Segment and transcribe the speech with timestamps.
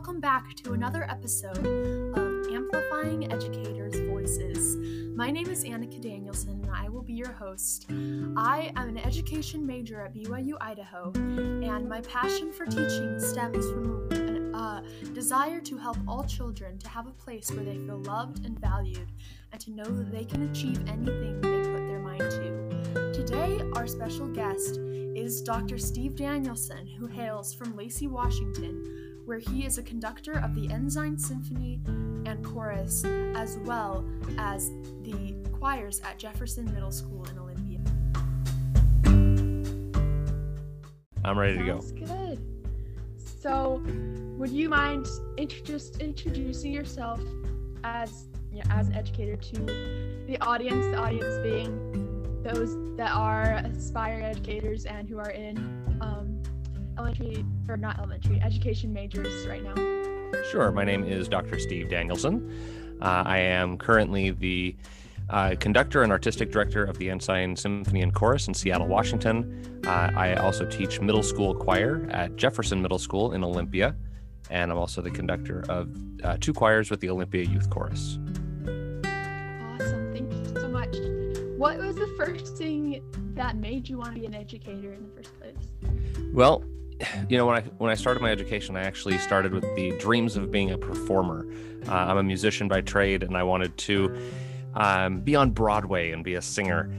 [0.00, 4.78] welcome back to another episode of Amplifying Educators' Voices.
[5.14, 7.84] My name is Annika Danielson, and I will be your host.
[8.34, 14.52] I am an education major at BYU Idaho, and my passion for teaching stems from
[14.54, 14.80] a uh,
[15.12, 19.12] desire to help all children to have a place where they feel loved and valued,
[19.52, 23.12] and to know that they can achieve anything they put their mind to.
[23.12, 24.78] Today, our special guest
[25.14, 25.76] is Dr.
[25.76, 31.16] Steve Danielson, who hails from Lacey, Washington where he is a conductor of the Ensign
[31.16, 31.80] Symphony
[32.26, 33.04] and Chorus,
[33.36, 34.04] as well
[34.38, 34.72] as
[35.02, 37.78] the choirs at Jefferson Middle School in Olympia.
[41.24, 41.78] I'm ready to go.
[41.78, 42.40] Sounds good.
[43.18, 43.80] So,
[44.36, 45.06] would you mind
[45.62, 47.20] just introducing yourself
[47.84, 49.60] as you know, as an educator to
[50.26, 50.86] the audience?
[50.86, 55.79] The audience being those that are aspiring educators and who are in
[57.00, 59.74] elementary or not elementary education majors right now?
[60.50, 60.70] Sure.
[60.70, 61.58] My name is Dr.
[61.58, 62.98] Steve Danielson.
[63.00, 64.76] Uh, I am currently the
[65.30, 69.80] uh, conductor and artistic director of the Ensign Symphony and Chorus in Seattle, Washington.
[69.86, 73.96] Uh, I also teach middle school choir at Jefferson Middle School in Olympia,
[74.50, 75.88] and I'm also the conductor of
[76.22, 78.18] uh, two choirs with the Olympia Youth Chorus.
[79.78, 80.12] Awesome.
[80.12, 80.96] Thank you so much.
[81.56, 83.02] What was the first thing
[83.34, 85.54] that made you want to be an educator in the first place?
[86.32, 86.64] Well,
[87.28, 90.36] you know when i when i started my education i actually started with the dreams
[90.36, 91.46] of being a performer.
[91.88, 94.14] Uh, i'm a musician by trade and i wanted to
[94.74, 96.92] um, be on broadway and be a singer.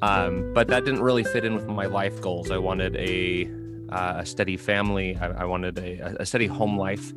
[0.00, 2.50] Um, but that didn't really fit in with my life goals.
[2.50, 3.48] I wanted a,
[3.88, 5.16] uh, a steady family.
[5.16, 7.12] I, I wanted a, a, steady home life.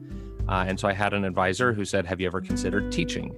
[0.48, 3.36] Uh, and so i had an advisor who said have you ever considered teaching?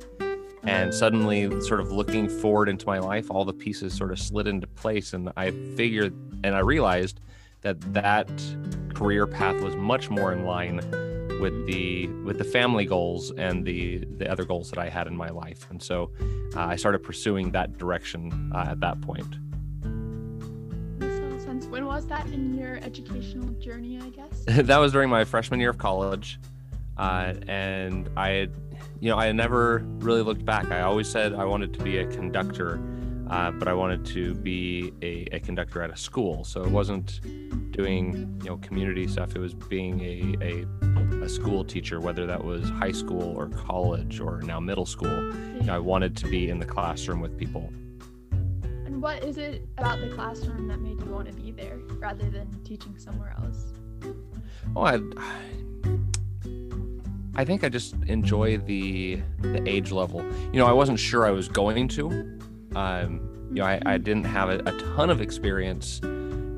[0.64, 4.48] And suddenly sort of looking forward into my life all the pieces sort of slid
[4.48, 7.22] into place and i figured and i realized
[7.62, 8.30] that that
[8.98, 10.78] career path was much more in line
[11.40, 15.16] with the with the family goals and the the other goals that I had in
[15.16, 16.10] my life, and so
[16.56, 19.38] uh, I started pursuing that direction uh, at that point.
[20.98, 21.68] Makes a lot sense.
[21.68, 24.00] When was that in your educational journey?
[24.02, 26.40] I guess that was during my freshman year of college,
[26.98, 28.52] uh, and I had,
[29.00, 30.72] you know, I never really looked back.
[30.72, 32.80] I always said I wanted to be a conductor
[33.30, 36.44] uh, but I wanted to be a, a, conductor at a school.
[36.44, 37.20] So it wasn't
[37.72, 39.36] doing you know community stuff.
[39.36, 44.20] It was being a, a, a school teacher, whether that was high school or college
[44.20, 45.34] or now middle school.
[45.56, 47.70] You know, I wanted to be in the classroom with people.
[48.86, 52.30] And what is it about the classroom that made you want to be there rather
[52.30, 53.74] than teaching somewhere else?
[54.76, 55.00] Oh, I,
[57.36, 60.24] I think I just enjoy the the age level.
[60.54, 62.40] You know, I wasn't sure I was going to,
[62.76, 66.02] um, you know, I, I didn't have a, a, ton of experience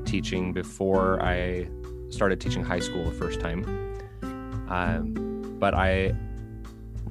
[0.04, 1.68] teaching before I
[2.08, 3.64] started teaching high school the first time.
[4.68, 6.14] Um, but I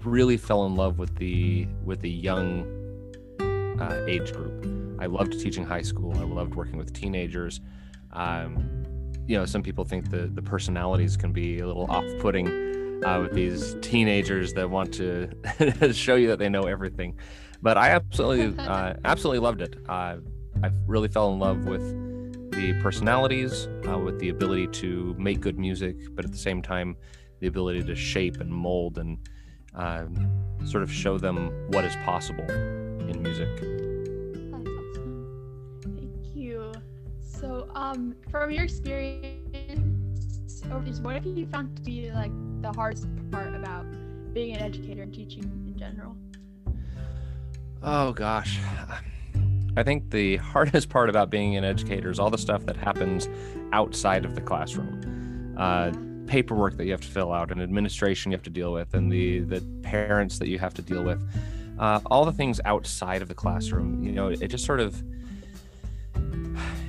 [0.04, 2.66] really fell in love with the with the young
[3.80, 5.00] uh, age group.
[5.00, 6.14] I loved teaching high school.
[6.18, 7.62] I loved working with teenagers.
[8.12, 8.84] Um,
[9.28, 13.34] you know, some people think the the personalities can be a little off-putting uh, with
[13.34, 15.30] these teenagers that want to
[15.94, 17.16] show you that they know everything
[17.62, 19.76] but I absolutely, uh, absolutely loved it.
[19.88, 20.18] Uh,
[20.64, 21.82] I really fell in love with
[22.52, 26.98] the personalities, uh, with the ability to make good music, but at the same time,
[27.40, 29.18] the ability to shape and mold and
[29.76, 30.30] um,
[30.66, 33.48] sort of show them what is possible in music.
[34.52, 35.80] That's awesome.
[35.84, 36.72] Thank you.
[37.22, 42.32] So, um, from your experience over these, what have you found to be like
[42.62, 43.86] the hardest part about
[44.34, 46.16] being an educator and teaching in general?
[47.82, 48.60] Oh gosh.
[49.78, 53.30] I think the hardest part about being an educator is all the stuff that happens
[53.72, 55.56] outside of the classroom.
[55.58, 55.92] Uh,
[56.28, 59.12] paperwork that you have to fill out, and administration you have to deal with, and
[59.12, 61.22] the the parents that you have to deal with.
[61.80, 64.04] Uh, all the things outside of the classroom.
[64.04, 65.02] You know, it just sort of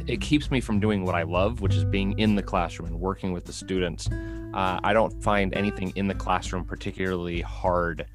[0.07, 3.01] it keeps me from doing what I love, which is being in the classroom and
[3.01, 4.09] working with the students.
[4.53, 8.07] Uh, I don't find anything in the classroom particularly hard.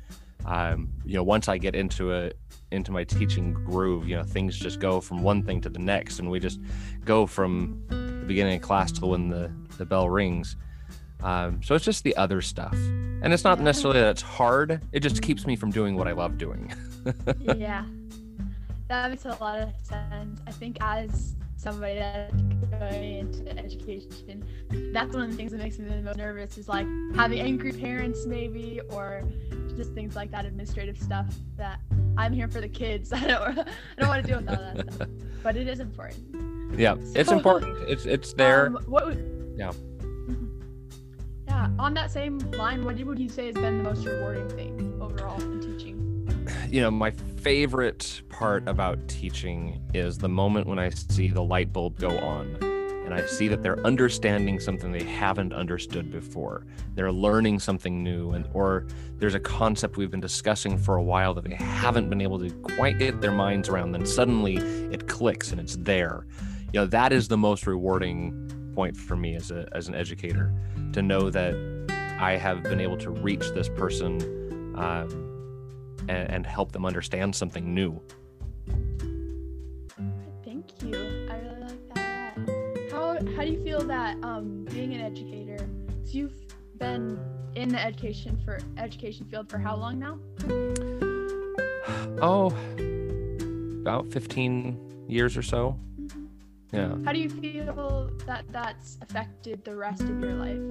[0.45, 2.31] Um, you know, once I get into a
[2.71, 6.19] into my teaching groove you know things just go from one thing to the next
[6.19, 6.59] and we just
[7.05, 10.55] go from the beginning of class to when the, the bell rings.
[11.23, 12.73] Um, so it's just the other stuff.
[12.73, 16.11] And it's not necessarily that it's hard it just keeps me from doing what i
[16.11, 16.73] love doing.
[17.55, 17.85] Yeah.
[18.87, 20.41] That makes a lot of sense.
[20.47, 22.33] I think as somebody that's
[22.79, 24.43] going into education
[24.91, 27.71] that's one of the things that makes me the most nervous is like having angry
[27.71, 29.23] parents maybe or
[29.75, 31.27] just things like that administrative stuff
[31.57, 31.79] that
[32.17, 33.11] I'm here for the kids.
[33.13, 33.65] I don't I
[33.97, 35.07] don't want to deal with all that stuff.
[35.43, 36.79] But it is important.
[36.79, 37.77] Yeah, so, it's important.
[37.87, 38.65] It's it's there.
[38.65, 39.71] Um, what would, yeah.
[39.99, 40.61] Mm-hmm.
[41.47, 41.69] Yeah.
[41.77, 45.39] on that same line, what would you say has been the most rewarding thing overall
[45.39, 46.01] in teaching?
[46.67, 51.71] You know, my favorite part about teaching is the moment when I see the light
[51.71, 52.74] bulb go on
[53.05, 56.65] and I see that they're understanding something they haven't understood before.
[56.95, 58.87] They're learning something new and or
[59.19, 62.49] there's a concept we've been discussing for a while that they haven't been able to
[62.61, 66.25] quite get their minds around then suddenly it clicks and it's there.
[66.73, 70.53] You know, that is the most rewarding point for me as a as an educator
[70.93, 71.53] to know that
[72.19, 74.21] I have been able to reach this person
[74.75, 75.09] um,
[76.07, 78.01] and, and help them understand something new.
[83.35, 85.57] How do you feel that um, being an educator?
[86.05, 86.33] So you've
[86.77, 87.19] been
[87.55, 90.19] in the education for education field for how long now?
[92.21, 92.53] Oh,
[93.81, 95.77] about 15 years or so.
[95.99, 96.27] Mhm.
[96.71, 96.95] Yeah.
[97.03, 100.61] How do you feel that that's affected the rest of your life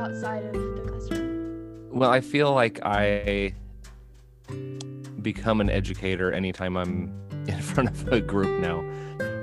[0.00, 1.88] outside of the classroom?
[1.90, 3.54] Well, I feel like I
[5.20, 7.12] become an educator anytime I'm
[7.48, 8.84] in front of a group now,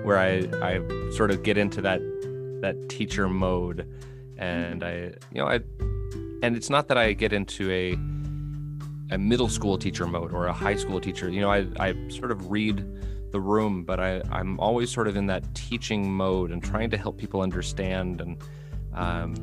[0.07, 1.99] where I I sort of get into that
[2.61, 3.85] that teacher mode,
[4.37, 5.59] and I you know I
[6.41, 7.91] and it's not that I get into a
[9.13, 11.29] a middle school teacher mode or a high school teacher.
[11.29, 12.85] You know, I I sort of read
[13.31, 16.97] the room, but I I'm always sort of in that teaching mode and trying to
[16.97, 18.37] help people understand and.
[18.93, 19.33] Um,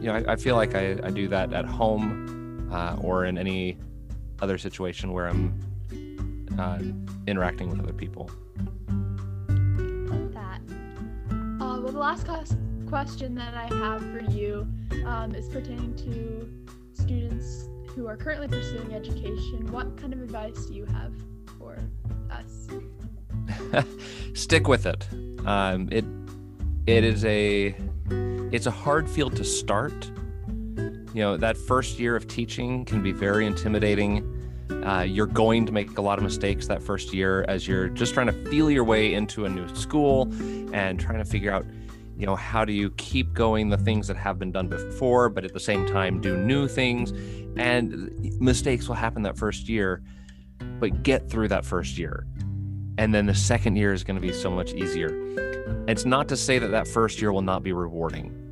[0.00, 3.38] you know, I, I feel like I, I do that at home uh, or in
[3.38, 3.78] any
[4.42, 5.58] other situation where I'm
[6.58, 6.80] uh,
[7.26, 8.30] interacting with other people.
[11.84, 12.56] Well, the last class
[12.88, 14.66] question that I have for you
[15.04, 16.48] um, is pertaining to
[16.94, 19.70] students who are currently pursuing education.
[19.70, 21.12] What kind of advice do you have
[21.58, 21.76] for
[22.30, 23.84] us?
[24.32, 25.06] Stick with it.
[25.44, 26.06] Um, it
[26.86, 27.76] it is a
[28.50, 30.10] it's a hard field to start.
[30.78, 34.33] You know, that first year of teaching can be very intimidating.
[34.70, 38.14] Uh, you're going to make a lot of mistakes that first year as you're just
[38.14, 40.22] trying to feel your way into a new school
[40.72, 41.64] and trying to figure out,
[42.16, 45.44] you know, how do you keep going the things that have been done before, but
[45.44, 47.12] at the same time do new things.
[47.56, 50.02] And mistakes will happen that first year,
[50.78, 52.26] but get through that first year.
[52.98, 55.10] And then the second year is going to be so much easier.
[55.88, 58.43] It's not to say that that first year will not be rewarding.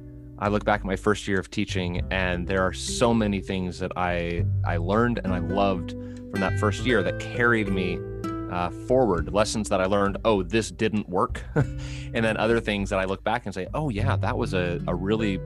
[0.43, 3.79] I look back at my first year of teaching, and there are so many things
[3.79, 8.01] that I I learned and I loved from that first year that carried me
[8.51, 9.33] uh, forward.
[9.33, 13.23] Lessons that I learned, oh, this didn't work, and then other things that I look
[13.23, 15.39] back and say, oh yeah, that was a, a really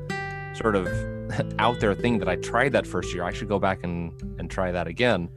[0.55, 0.89] sort of
[1.59, 3.23] out there thing that I tried that first year.
[3.23, 5.29] I should go back and and try that again.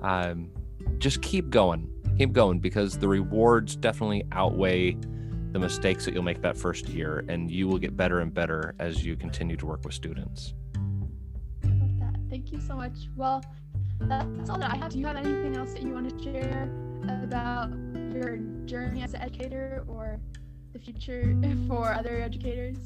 [0.00, 0.50] Um,
[0.96, 4.96] just keep going, keep going, because the rewards definitely outweigh
[5.58, 8.74] the mistakes that you'll make that first year, and you will get better and better
[8.78, 10.54] as you continue to work with students.
[11.64, 12.14] Love that.
[12.30, 13.08] Thank you so much.
[13.16, 13.42] Well,
[14.00, 14.92] that's all that I have.
[14.92, 16.70] Do you have anything else that you want to share
[17.24, 17.70] about
[18.12, 20.20] your journey as an educator or
[20.78, 21.36] the future
[21.68, 22.76] for other educators?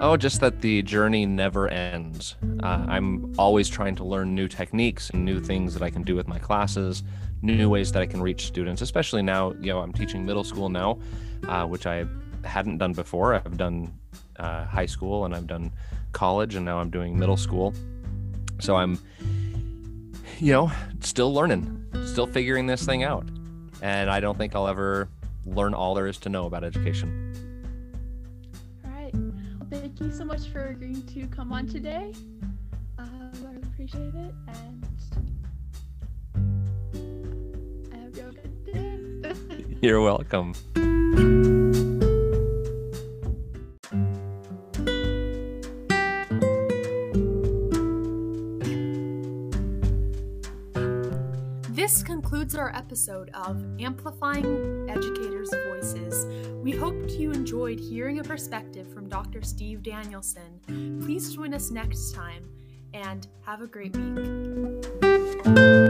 [0.00, 2.36] Oh, just that the journey never ends.
[2.62, 6.14] Uh, I'm always trying to learn new techniques and new things that I can do
[6.14, 7.02] with my classes,
[7.42, 10.68] new ways that I can reach students, especially now, you know, I'm teaching middle school
[10.68, 10.98] now,
[11.46, 12.06] uh, which I
[12.44, 13.34] hadn't done before.
[13.34, 13.92] I've done
[14.36, 15.72] uh, high school and I've done
[16.12, 17.74] college, and now I'm doing middle school.
[18.60, 18.98] So I'm,
[20.38, 20.70] you know,
[21.00, 23.26] still learning, still figuring this thing out.
[23.80, 25.08] And I don't think I'll ever
[25.46, 27.47] learn all there is to know about education.
[29.98, 32.12] Thank you so much for agreeing to come on today.
[32.98, 34.86] Um, I really appreciate it, and
[37.92, 39.64] I hope you have a good day.
[39.80, 40.54] You're welcome.
[51.78, 56.26] This concludes our episode of Amplifying Educators' Voices.
[56.56, 59.42] We hoped you enjoyed hearing a perspective from Dr.
[59.42, 60.58] Steve Danielson.
[61.00, 62.50] Please join us next time
[62.94, 65.87] and have a great week.